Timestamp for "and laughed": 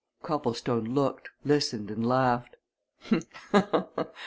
1.91-2.55